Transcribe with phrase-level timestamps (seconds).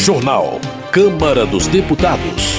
[0.00, 0.58] Jornal.
[0.90, 2.54] Câmara dos Deputados.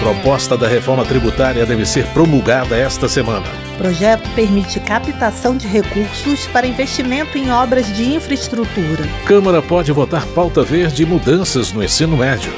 [0.00, 3.44] Proposta da reforma tributária deve ser promulgada esta semana.
[3.76, 9.04] Projeto permite captação de recursos para investimento em obras de infraestrutura.
[9.26, 12.50] Câmara pode votar pauta verde e mudanças no ensino médio.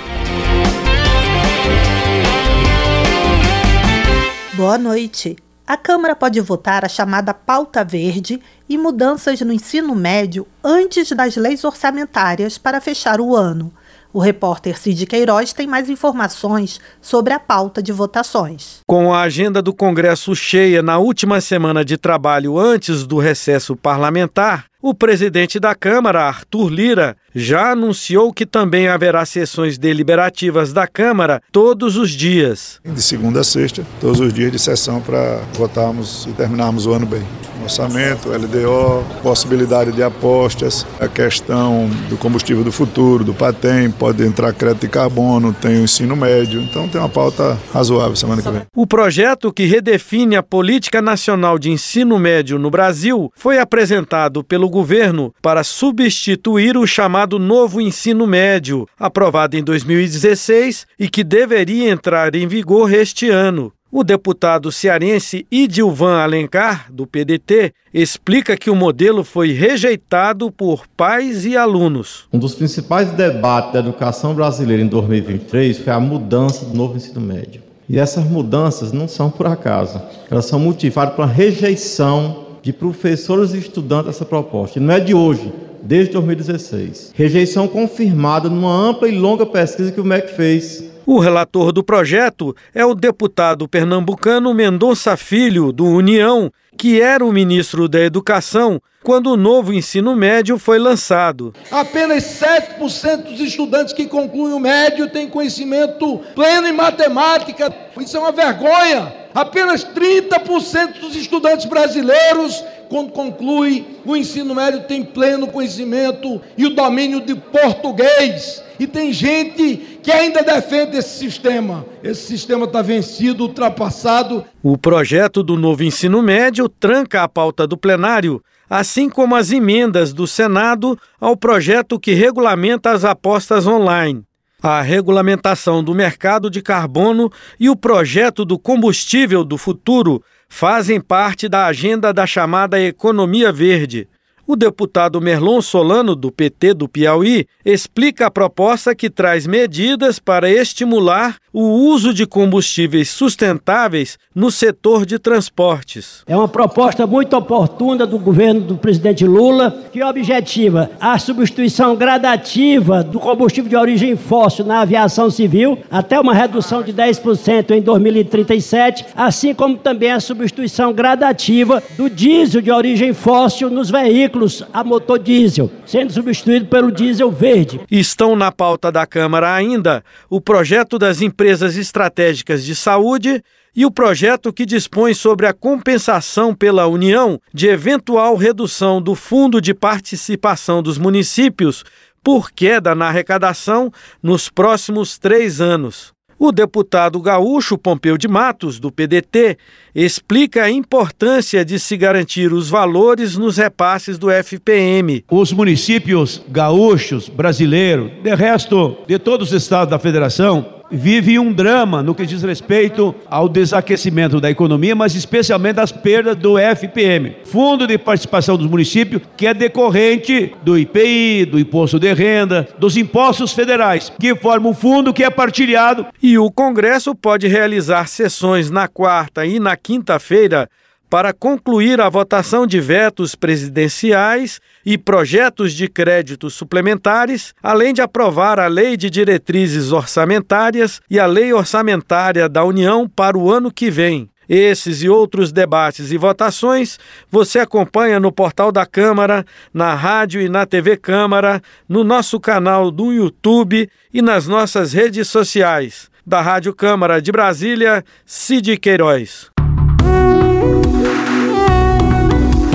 [4.55, 5.37] Boa noite.
[5.67, 11.35] A Câmara pode votar a chamada pauta verde e mudanças no ensino médio antes das
[11.35, 13.73] leis orçamentárias para fechar o ano.
[14.17, 18.79] O repórter Cid Queiroz tem mais informações sobre a pauta de votações.
[18.87, 24.65] Com a agenda do Congresso cheia na última semana de trabalho antes do recesso parlamentar,
[24.81, 31.43] o presidente da Câmara, Arthur Lira, já anunciou que também haverá sessões deliberativas da Câmara
[31.51, 32.81] todos os dias.
[32.85, 37.07] De segunda a sexta, todos os dias de sessão para votarmos e terminarmos o ano
[37.07, 37.23] bem.
[37.63, 44.53] Orçamento, LDO, possibilidade de apostas, a questão do combustível do futuro, do PATEM, pode entrar
[44.53, 48.63] crédito de carbono, tem o ensino médio, então tem uma pauta razoável semana que vem.
[48.75, 54.66] O projeto que redefine a política nacional de ensino médio no Brasil foi apresentado pelo
[54.69, 62.35] governo para substituir o chamado Novo Ensino Médio, aprovado em 2016 e que deveria entrar
[62.35, 63.73] em vigor este ano.
[63.91, 71.47] O deputado cearense Idilvan Alencar, do PDT, explica que o modelo foi rejeitado por pais
[71.47, 72.25] e alunos.
[72.33, 77.21] Um dos principais debates da educação brasileira em 2023 foi a mudança do novo ensino
[77.21, 77.63] médio.
[77.89, 83.59] E essas mudanças não são por acaso, elas são motivadas pela rejeição de professores e
[83.59, 84.81] estudantes dessa proposta.
[84.81, 87.13] Não é de hoje, desde 2016.
[87.15, 90.83] Rejeição confirmada numa ampla e longa pesquisa que o MEC fez.
[91.07, 97.33] O relator do projeto é o deputado pernambucano Mendonça Filho, do União, que era o
[97.33, 101.55] ministro da Educação quando o novo ensino médio foi lançado.
[101.71, 107.73] Apenas 7% dos estudantes que concluem o médio têm conhecimento pleno em matemática.
[108.01, 109.15] Isso é uma vergonha.
[109.33, 116.75] Apenas 30% dos estudantes brasileiros, quando concluem o ensino médio, têm pleno conhecimento e o
[116.75, 118.61] domínio de português.
[118.77, 121.87] E tem gente que ainda defende esse sistema.
[122.03, 124.45] Esse sistema está vencido, ultrapassado.
[124.65, 130.13] O projeto do novo ensino médio tranca a pauta do plenário, assim como as emendas
[130.13, 134.25] do Senado ao projeto que regulamenta as apostas online.
[134.63, 141.49] A regulamentação do mercado de carbono e o projeto do combustível do futuro fazem parte
[141.49, 144.09] da agenda da chamada economia verde.
[144.49, 150.49] O deputado Merlon Solano, do PT do Piauí, explica a proposta que traz medidas para
[150.49, 156.23] estimular o uso de combustíveis sustentáveis no setor de transportes.
[156.29, 163.03] É uma proposta muito oportuna do governo do presidente Lula, que objetiva a substituição gradativa
[163.03, 169.07] do combustível de origem fóssil na aviação civil, até uma redução de 10% em 2037,
[169.17, 174.85] assim como também a substituição gradativa do diesel de origem fóssil nos veículos veículos a
[174.85, 177.81] motor diesel, sendo substituído pelo diesel verde.
[177.91, 183.43] Estão na pauta da Câmara ainda o projeto das empresas estratégicas de saúde
[183.75, 189.61] e o projeto que dispõe sobre a compensação pela União de eventual redução do fundo
[189.61, 191.85] de participação dos municípios
[192.23, 193.91] por queda na arrecadação
[194.23, 196.16] nos próximos três anos.
[196.39, 199.57] O deputado gaúcho Pompeu de Matos, do PDT,
[199.95, 205.25] explica a importância de se garantir os valores nos repasses do FPM.
[205.31, 212.03] Os municípios gaúchos brasileiros, de resto de todos os estados da federação, vive um drama
[212.03, 217.87] no que diz respeito ao desaquecimento da economia, mas especialmente das perdas do FPM, Fundo
[217.87, 223.53] de Participação dos Municípios, que é decorrente do IPI, do Imposto de Renda, dos impostos
[223.53, 226.07] federais, que formam um fundo que é partilhado.
[226.23, 230.69] E o Congresso pode realizar sessões na quarta e na quinta-feira
[231.09, 238.59] para concluir a votação de vetos presidenciais e projetos de créditos suplementares, além de aprovar
[238.59, 243.91] a Lei de Diretrizes Orçamentárias e a Lei Orçamentária da União para o ano que
[243.91, 244.29] vem.
[244.49, 246.99] Esses e outros debates e votações
[247.31, 249.45] você acompanha no portal da Câmara,
[249.75, 255.29] na rádio e na TV Câmara, no nosso canal do YouTube e nas nossas redes
[255.29, 256.09] sociais.
[256.25, 259.56] Da Rádio Câmara de Brasília, Cid Queiroz.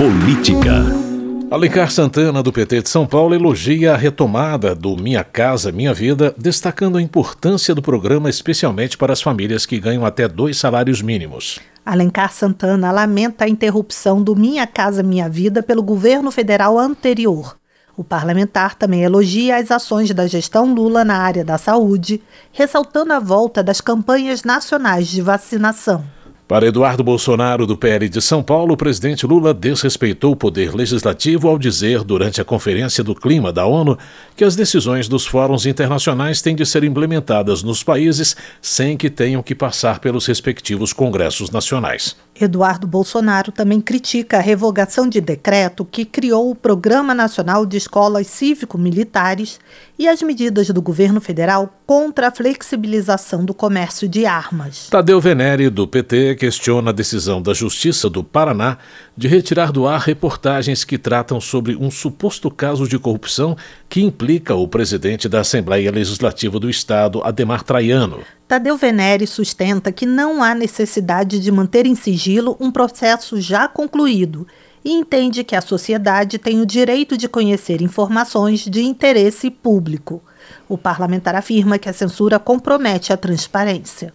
[0.02, 0.84] Política.
[1.48, 6.34] Alencar Santana, do PT de São Paulo, elogia a retomada do Minha Casa Minha Vida,
[6.36, 11.60] destacando a importância do programa, especialmente para as famílias que ganham até dois salários mínimos.
[11.86, 17.56] Alencar Santana lamenta a interrupção do Minha Casa Minha Vida pelo governo federal anterior.
[17.96, 22.20] O parlamentar também elogia as ações da gestão Lula na área da saúde,
[22.50, 26.04] ressaltando a volta das campanhas nacionais de vacinação.
[26.52, 31.48] Para Eduardo Bolsonaro, do PL de São Paulo, o presidente Lula desrespeitou o poder legislativo
[31.48, 33.96] ao dizer, durante a Conferência do Clima da ONU,
[34.36, 39.42] que as decisões dos fóruns internacionais têm de ser implementadas nos países sem que tenham
[39.42, 42.14] que passar pelos respectivos congressos nacionais.
[42.44, 48.26] Eduardo Bolsonaro também critica a revogação de decreto que criou o Programa Nacional de Escolas
[48.26, 49.60] Cívico-Militares
[49.98, 54.88] e as medidas do governo federal contra a flexibilização do comércio de armas.
[54.88, 58.78] Tadeu Venere, do PT, questiona a decisão da Justiça do Paraná
[59.16, 63.56] de retirar do ar reportagens que tratam sobre um suposto caso de corrupção
[63.88, 68.20] que implica o presidente da Assembleia Legislativa do Estado, Ademar Traiano.
[68.52, 74.46] Tadeu Venere sustenta que não há necessidade de manter em sigilo um processo já concluído
[74.84, 80.22] e entende que a sociedade tem o direito de conhecer informações de interesse público.
[80.68, 84.12] O parlamentar afirma que a censura compromete a transparência.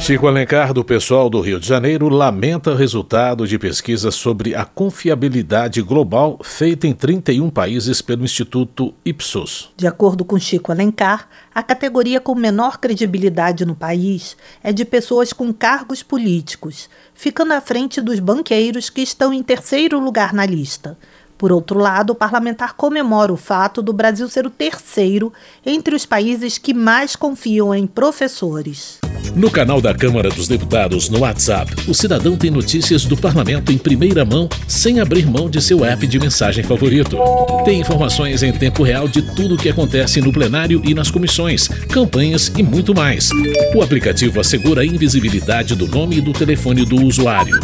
[0.00, 4.64] Chico Alencar, do pessoal do Rio de Janeiro, lamenta o resultado de pesquisa sobre a
[4.64, 9.70] confiabilidade global feita em 31 países pelo Instituto Ipsos.
[9.76, 15.32] De acordo com Chico Alencar, a categoria com menor credibilidade no país é de pessoas
[15.32, 20.96] com cargos políticos, ficando à frente dos banqueiros que estão em terceiro lugar na lista.
[21.36, 25.32] Por outro lado, o parlamentar comemora o fato do Brasil ser o terceiro
[25.66, 28.98] entre os países que mais confiam em professores.
[29.34, 33.78] No canal da Câmara dos Deputados no WhatsApp, o cidadão tem notícias do parlamento em
[33.78, 37.16] primeira mão, sem abrir mão de seu app de mensagem favorito.
[37.64, 41.68] Tem informações em tempo real de tudo o que acontece no plenário e nas comissões,
[41.90, 43.30] campanhas e muito mais.
[43.74, 47.58] O aplicativo assegura a invisibilidade do nome e do telefone do usuário.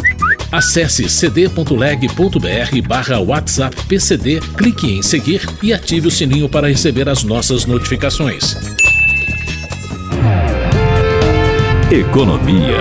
[0.51, 7.23] Acesse cd.leg.br barra WhatsApp PCD, clique em seguir e ative o sininho para receber as
[7.23, 8.55] nossas notificações.
[11.91, 12.77] Economia.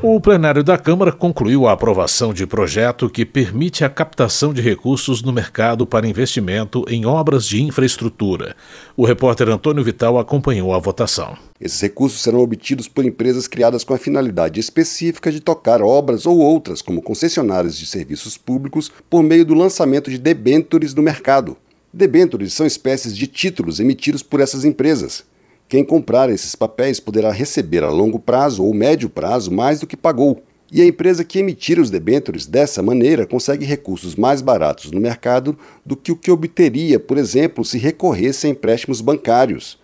[0.00, 5.20] O plenário da Câmara concluiu a aprovação de projeto que permite a captação de recursos
[5.20, 8.54] no mercado para investimento em obras de infraestrutura.
[8.96, 11.36] O repórter Antônio Vital acompanhou a votação.
[11.60, 16.38] Esses recursos serão obtidos por empresas criadas com a finalidade específica de tocar obras ou
[16.38, 21.56] outras, como concessionárias de serviços públicos, por meio do lançamento de debêntures no mercado.
[21.92, 25.24] Debêntures são espécies de títulos emitidos por essas empresas.
[25.70, 29.96] Quem comprar esses papéis poderá receber a longo prazo ou médio prazo mais do que
[29.96, 30.42] pagou.
[30.72, 35.56] E a empresa que emitir os debêntures dessa maneira consegue recursos mais baratos no mercado
[35.86, 39.78] do que o que obteria, por exemplo, se recorresse a empréstimos bancários.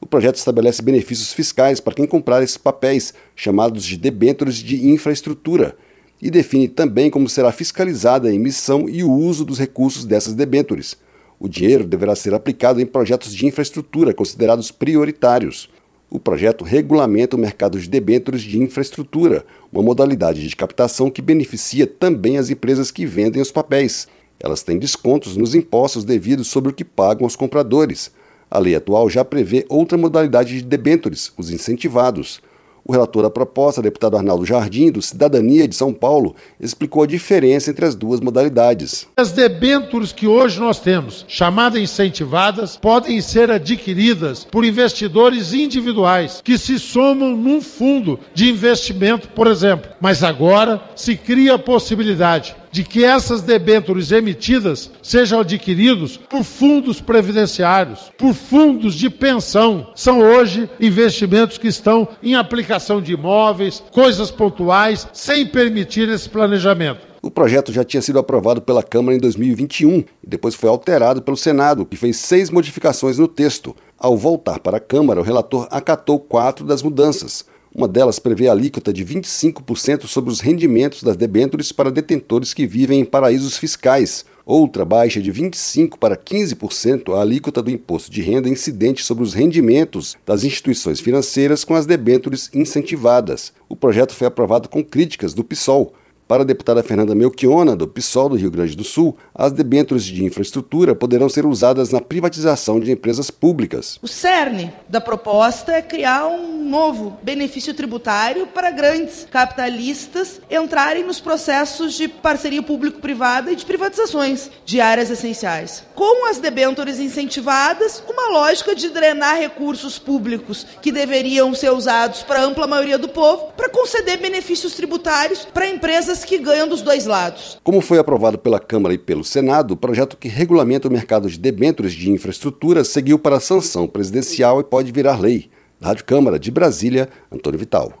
[0.00, 5.76] O projeto estabelece benefícios fiscais para quem comprar esses papéis, chamados de debêntures de infraestrutura,
[6.20, 10.96] e define também como será fiscalizada a emissão e o uso dos recursos dessas debêntures.
[11.42, 15.70] O dinheiro deverá ser aplicado em projetos de infraestrutura considerados prioritários.
[16.10, 21.86] O projeto regulamenta o mercado de debêntures de infraestrutura, uma modalidade de captação que beneficia
[21.86, 24.06] também as empresas que vendem os papéis.
[24.38, 28.10] Elas têm descontos nos impostos devidos sobre o que pagam aos compradores.
[28.50, 32.42] A lei atual já prevê outra modalidade de debêntures, os incentivados.
[32.90, 37.70] O relator da proposta, deputado Arnaldo Jardim, do Cidadania de São Paulo, explicou a diferença
[37.70, 39.06] entre as duas modalidades.
[39.16, 46.58] As debêntures que hoje nós temos, chamadas incentivadas, podem ser adquiridas por investidores individuais que
[46.58, 49.88] se somam num fundo de investimento, por exemplo.
[50.00, 57.00] Mas agora se cria a possibilidade de que essas debêntures emitidas sejam adquiridos por fundos
[57.00, 59.90] previdenciários, por fundos de pensão.
[59.94, 67.10] São hoje investimentos que estão em aplicação de imóveis, coisas pontuais, sem permitir esse planejamento.
[67.22, 71.36] O projeto já tinha sido aprovado pela Câmara em 2021 e depois foi alterado pelo
[71.36, 73.76] Senado, que fez seis modificações no texto.
[73.98, 77.44] Ao voltar para a Câmara, o relator acatou quatro das mudanças.
[77.72, 82.66] Uma delas prevê a alíquota de 25% sobre os rendimentos das debêntures para detentores que
[82.66, 84.24] vivem em paraísos fiscais.
[84.44, 89.34] Outra baixa de 25% para 15% a alíquota do imposto de renda incidente sobre os
[89.34, 93.52] rendimentos das instituições financeiras com as debêntures incentivadas.
[93.68, 95.94] O projeto foi aprovado com críticas do PSOL,
[96.30, 100.24] para a deputada Fernanda Melchiona, do PSOL do Rio Grande do Sul, as debêntures de
[100.24, 103.98] infraestrutura poderão ser usadas na privatização de empresas públicas.
[104.00, 111.18] O cerne da proposta é criar um novo benefício tributário para grandes capitalistas entrarem nos
[111.18, 115.82] processos de parceria público-privada e de privatizações de áreas essenciais.
[115.96, 122.38] Com as debêntures incentivadas, uma lógica de drenar recursos públicos que deveriam ser usados para
[122.38, 127.06] a ampla maioria do povo para conceder benefícios tributários para empresas que ganham dos dois
[127.06, 127.58] lados.
[127.62, 131.38] Como foi aprovado pela Câmara e pelo Senado, o projeto que regulamenta o mercado de
[131.38, 135.50] debêntures de infraestrutura seguiu para a sanção presidencial e pode virar lei.
[135.82, 137.94] Rádio Câmara de Brasília, Antônio Vital.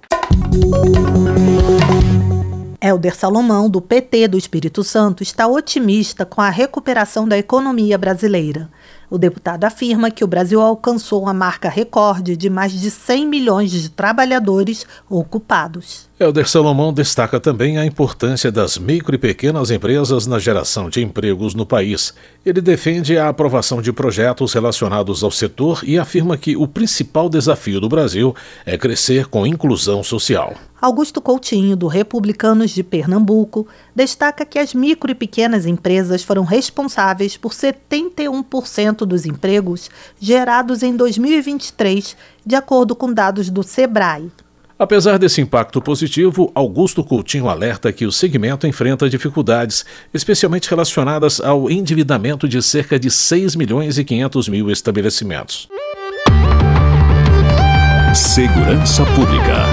[2.82, 8.70] Helder Salomão, do PT do Espírito Santo, está otimista com a recuperação da economia brasileira.
[9.10, 13.70] O deputado afirma que o Brasil alcançou a marca recorde de mais de 100 milhões
[13.70, 16.09] de trabalhadores ocupados.
[16.22, 21.54] Helder Salomão destaca também a importância das micro e pequenas empresas na geração de empregos
[21.54, 22.12] no país.
[22.44, 27.80] Ele defende a aprovação de projetos relacionados ao setor e afirma que o principal desafio
[27.80, 28.36] do Brasil
[28.66, 30.52] é crescer com inclusão social.
[30.78, 37.38] Augusto Coutinho, do Republicanos de Pernambuco, destaca que as micro e pequenas empresas foram responsáveis
[37.38, 39.88] por 71% dos empregos
[40.20, 44.30] gerados em 2023, de acordo com dados do Sebrae.
[44.80, 49.84] Apesar desse impacto positivo, Augusto Coutinho alerta que o segmento enfrenta dificuldades,
[50.14, 55.68] especialmente relacionadas ao endividamento de cerca de 6 milhões e 500 mil estabelecimentos.
[58.14, 59.66] Segurança Pública.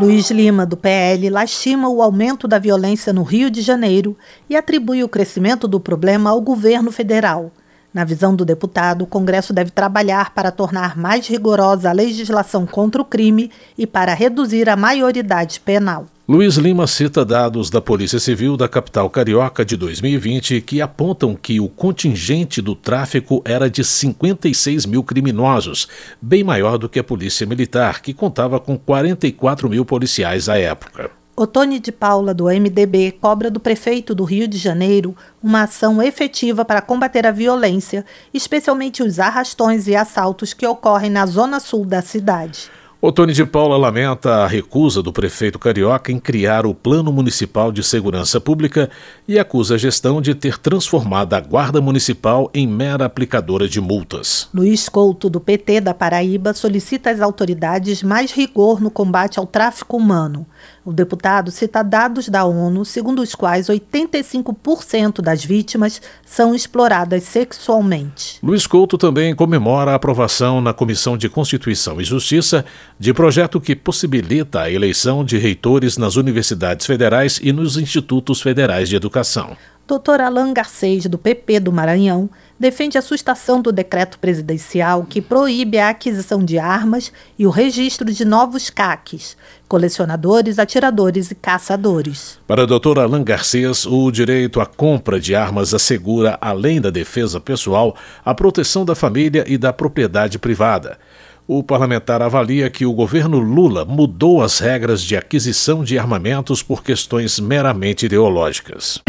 [0.00, 4.16] Luiz Lima, do PL, lastima o aumento da violência no Rio de Janeiro
[4.48, 7.52] e atribui o crescimento do problema ao governo federal.
[7.96, 13.00] Na visão do deputado, o Congresso deve trabalhar para tornar mais rigorosa a legislação contra
[13.00, 16.04] o crime e para reduzir a maioridade penal.
[16.28, 21.58] Luiz Lima cita dados da Polícia Civil da capital carioca de 2020 que apontam que
[21.58, 25.88] o contingente do tráfico era de 56 mil criminosos,
[26.20, 31.10] bem maior do que a Polícia Militar, que contava com 44 mil policiais à época.
[31.38, 36.64] Otone de Paula, do MDB, cobra do prefeito do Rio de Janeiro uma ação efetiva
[36.64, 42.00] para combater a violência, especialmente os arrastões e assaltos que ocorrem na zona sul da
[42.00, 42.70] cidade.
[42.98, 47.82] Otone de Paula lamenta a recusa do prefeito carioca em criar o Plano Municipal de
[47.82, 48.88] Segurança Pública
[49.28, 54.48] e acusa a gestão de ter transformado a Guarda Municipal em mera aplicadora de multas.
[54.52, 59.98] Luiz Couto, do PT da Paraíba, solicita às autoridades mais rigor no combate ao tráfico
[59.98, 60.46] humano.
[60.86, 68.38] O deputado cita dados da ONU, segundo os quais 85% das vítimas são exploradas sexualmente.
[68.40, 72.64] Luiz Couto também comemora a aprovação na Comissão de Constituição e Justiça
[73.00, 78.88] de projeto que possibilita a eleição de reitores nas universidades federais e nos institutos federais
[78.88, 79.56] de educação.
[79.86, 80.20] Dr.
[80.20, 82.28] Alain Garcês, do PP do Maranhão,
[82.58, 88.12] defende a sustação do decreto presidencial que proíbe a aquisição de armas e o registro
[88.12, 89.36] de novos CACs,
[89.68, 92.36] colecionadores, atiradores e caçadores.
[92.48, 92.98] Para o Dr.
[92.98, 98.84] Alain Garcês, o direito à compra de armas assegura, além da defesa pessoal, a proteção
[98.84, 100.98] da família e da propriedade privada.
[101.46, 106.82] O parlamentar avalia que o governo Lula mudou as regras de aquisição de armamentos por
[106.82, 109.00] questões meramente ideológicas.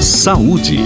[0.00, 0.78] Saúde.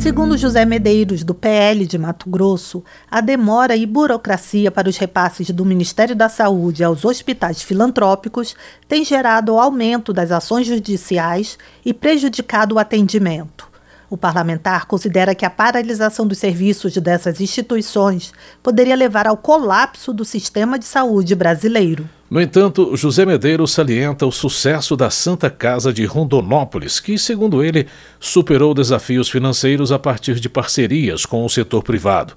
[0.00, 5.50] Segundo José Medeiros, do PL de Mato Grosso, a demora e burocracia para os repasses
[5.50, 8.56] do Ministério da Saúde aos hospitais filantrópicos
[8.86, 13.68] tem gerado aumento das ações judiciais e prejudicado o atendimento.
[14.10, 18.32] O parlamentar considera que a paralisação dos serviços dessas instituições
[18.62, 22.08] poderia levar ao colapso do sistema de saúde brasileiro.
[22.30, 27.86] No entanto, José Medeiros salienta o sucesso da Santa Casa de Rondonópolis, que, segundo ele,
[28.20, 32.34] superou desafios financeiros a partir de parcerias com o setor privado.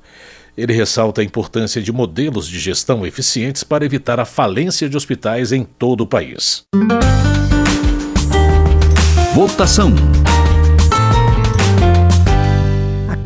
[0.58, 5.52] Ele ressalta a importância de modelos de gestão eficientes para evitar a falência de hospitais
[5.52, 6.64] em todo o país.
[9.34, 9.94] Votação.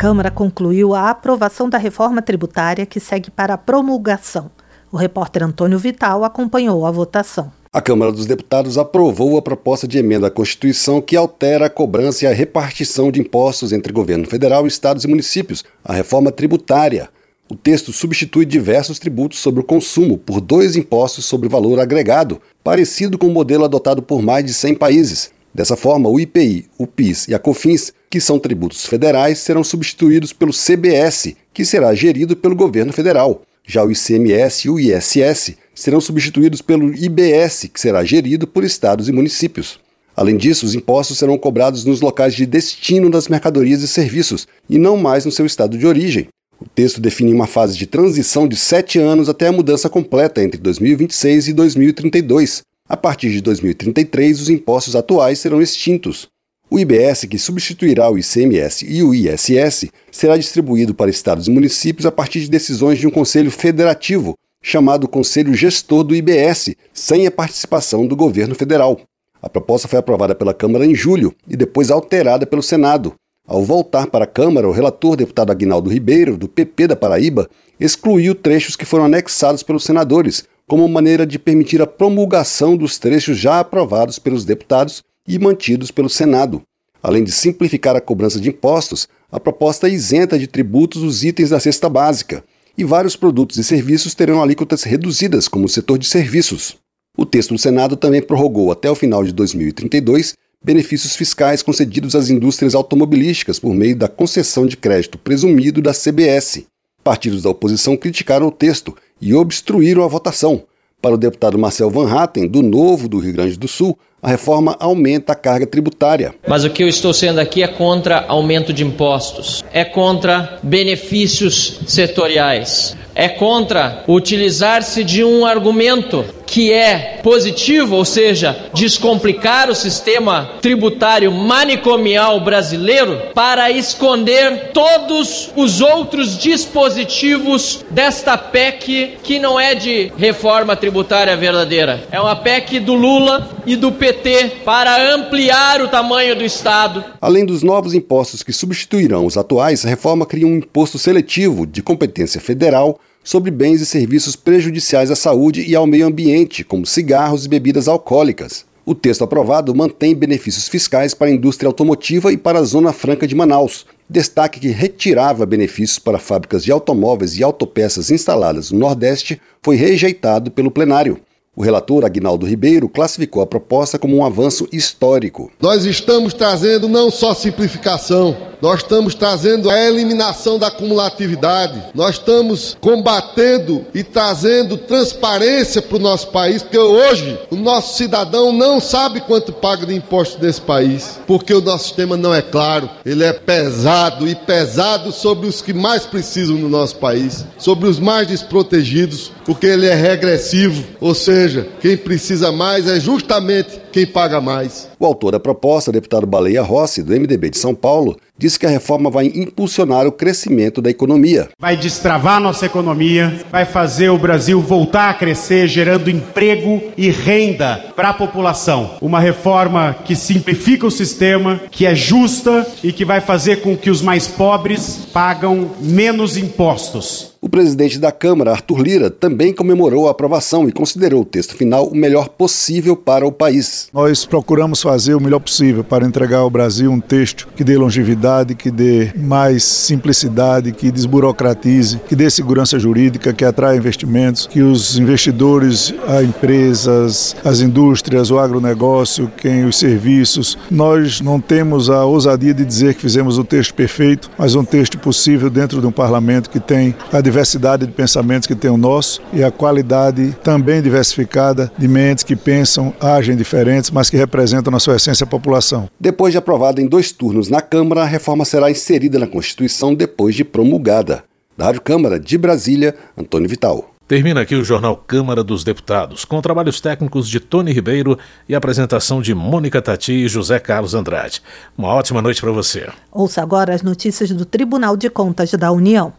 [0.06, 4.52] Câmara concluiu a aprovação da reforma tributária que segue para a promulgação.
[4.96, 7.52] O repórter Antônio Vital acompanhou a votação.
[7.74, 12.24] A Câmara dos Deputados aprovou a proposta de emenda à Constituição que altera a cobrança
[12.24, 17.10] e a repartição de impostos entre governo federal, estados e municípios, a reforma tributária.
[17.52, 23.18] O texto substitui diversos tributos sobre o consumo por dois impostos sobre valor agregado, parecido
[23.18, 25.30] com o modelo adotado por mais de 100 países.
[25.54, 30.32] Dessa forma, o IPI, o PIS e a COFINS, que são tributos federais, serão substituídos
[30.32, 33.42] pelo CBS, que será gerido pelo governo federal.
[33.66, 39.10] Já o ICMS e o ISS serão substituídos pelo IBS, que será gerido por estados
[39.10, 39.80] e municípios.
[40.16, 44.78] Além disso, os impostos serão cobrados nos locais de destino das mercadorias e serviços, e
[44.78, 46.28] não mais no seu estado de origem.
[46.60, 50.60] O texto define uma fase de transição de sete anos até a mudança completa entre
[50.62, 56.28] 2026 e 2032, a partir de 2033, os impostos atuais serão extintos.
[56.70, 62.08] O IBS, que substituirá o ICMS e o ISS, será distribuído para estados e municípios
[62.08, 67.32] a partir de decisões de um Conselho Federativo, chamado Conselho Gestor do IBS, sem a
[67.32, 69.00] participação do governo federal.
[69.40, 73.14] A proposta foi aprovada pela Câmara em julho e depois alterada pelo Senado.
[73.48, 77.48] Ao voltar para a Câmara, o relator deputado Aguinaldo Ribeiro, do PP da Paraíba,
[77.80, 83.38] excluiu trechos que foram anexados pelos senadores, como maneira de permitir a promulgação dos trechos
[83.38, 86.62] já aprovados pelos deputados e mantidos pelo Senado.
[87.02, 91.60] Além de simplificar a cobrança de impostos, a proposta isenta de tributos os itens da
[91.60, 92.44] cesta básica,
[92.78, 96.78] e vários produtos e serviços terão alíquotas reduzidas, como o setor de serviços.
[97.18, 102.30] O texto do Senado também prorrogou até o final de 2032 benefícios fiscais concedidos às
[102.30, 106.64] indústrias automobilísticas por meio da concessão de crédito presumido da CBS.
[107.04, 110.64] Partidos da oposição criticaram o texto e obstruíram a votação.
[111.00, 114.76] Para o deputado Marcel Van Hatten, do Novo do Rio Grande do Sul, a reforma
[114.80, 116.34] aumenta a carga tributária.
[116.48, 121.82] Mas o que eu estou sendo aqui é contra aumento de impostos, é contra benefícios
[121.86, 130.52] setoriais, é contra utilizar-se de um argumento que é positivo, ou seja, descomplicar o sistema
[130.62, 140.12] tributário manicomial brasileiro para esconder todos os outros dispositivos desta PEC que não é de
[140.18, 142.04] reforma tributária verdadeira.
[142.12, 144.15] É uma PEC do Lula e do PT
[144.64, 147.04] para ampliar o tamanho do Estado.
[147.22, 151.82] Além dos novos impostos que substituirão os atuais, a reforma cria um imposto seletivo de
[151.82, 157.46] competência federal sobre bens e serviços prejudiciais à saúde e ao meio ambiente, como cigarros
[157.46, 158.66] e bebidas alcoólicas.
[158.86, 163.26] O texto aprovado mantém benefícios fiscais para a indústria automotiva e para a Zona Franca
[163.26, 163.84] de Manaus.
[164.08, 170.52] Destaque que retirava benefícios para fábricas de automóveis e autopeças instaladas no Nordeste foi rejeitado
[170.52, 171.20] pelo plenário.
[171.56, 175.50] O relator Aguinaldo Ribeiro classificou a proposta como um avanço histórico.
[175.62, 182.76] Nós estamos trazendo não só simplificação, nós estamos trazendo a eliminação da cumulatividade, nós estamos
[182.82, 189.22] combatendo e trazendo transparência para o nosso país, porque hoje o nosso cidadão não sabe
[189.22, 193.34] quanto paga de imposto nesse país, porque o nosso sistema não é claro, ele é
[193.34, 199.32] pesado e pesado sobre os que mais precisam no nosso país, sobre os mais desprotegidos,
[199.46, 201.45] porque ele é regressivo, ou seja,
[201.80, 204.90] quem precisa mais é justamente quem paga mais.
[205.00, 208.70] O autor da proposta, deputado Baleia Rossi, do MDB de São Paulo, disse que a
[208.70, 211.48] reforma vai impulsionar o crescimento da economia.
[211.58, 217.94] Vai destravar nossa economia, vai fazer o Brasil voltar a crescer, gerando emprego e renda
[217.96, 218.98] para a população.
[219.02, 223.90] Uma reforma que simplifica o sistema, que é justa e que vai fazer com que
[223.90, 227.34] os mais pobres pagam menos impostos.
[227.46, 231.86] O presidente da Câmara, Arthur Lira, também comemorou a aprovação e considerou o texto final
[231.86, 233.85] o melhor possível para o país.
[233.94, 238.56] Nós procuramos fazer o melhor possível para entregar ao Brasil um texto que dê longevidade,
[238.56, 244.98] que dê mais simplicidade, que desburocratize, que dê segurança jurídica, que atraia investimentos, que os
[244.98, 252.54] investidores, as empresas, as indústrias, o agronegócio, quem os serviços, nós não temos a ousadia
[252.54, 256.50] de dizer que fizemos o texto perfeito, mas um texto possível dentro de um parlamento
[256.50, 261.72] que tem a diversidade de pensamentos que tem o nosso e a qualidade também diversificada
[261.78, 263.36] de mentes que pensam, agem
[263.76, 265.90] diferentes, mas que representam na sua essência a população.
[266.00, 270.36] Depois de aprovada em dois turnos na Câmara, a reforma será inserida na Constituição depois
[270.36, 271.24] de promulgada.
[271.58, 273.92] Da Rádio Câmara de Brasília, Antônio Vital.
[274.08, 279.20] Termina aqui o Jornal Câmara dos Deputados, com trabalhos técnicos de Tony Ribeiro e apresentação
[279.20, 281.42] de Mônica Tati e José Carlos Andrade.
[281.76, 282.88] Uma ótima noite para você.
[283.12, 286.14] Ouça agora as notícias do Tribunal de Contas da União.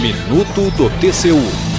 [0.00, 1.71] Minuto do TCU.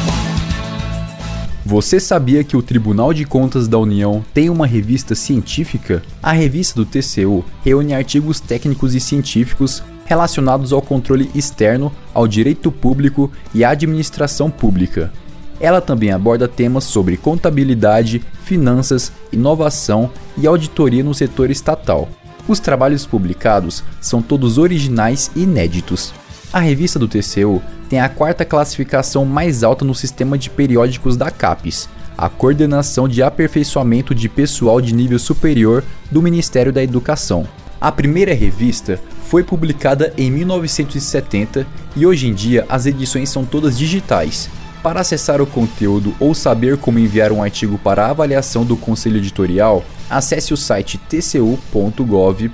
[1.65, 6.03] Você sabia que o Tribunal de Contas da União tem uma revista científica?
[6.21, 12.69] A revista do TCU reúne artigos técnicos e científicos relacionados ao controle externo, ao direito
[12.69, 15.13] público e à administração pública.
[15.57, 22.09] Ela também aborda temas sobre contabilidade, finanças, inovação e auditoria no setor estatal.
[22.45, 26.13] Os trabalhos publicados são todos originais e inéditos.
[26.51, 27.61] A revista do TCU
[27.93, 33.21] tem a quarta classificação mais alta no sistema de periódicos da CAPES, a Coordenação de
[33.21, 37.47] Aperfeiçoamento de Pessoal de Nível Superior do Ministério da Educação.
[37.79, 43.77] A primeira revista foi publicada em 1970 e hoje em dia as edições são todas
[43.77, 44.49] digitais.
[44.81, 49.85] Para acessar o conteúdo ou saber como enviar um artigo para avaliação do conselho editorial,
[50.09, 52.49] acesse o site tcu.gov.br.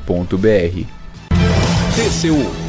[1.96, 2.69] TCU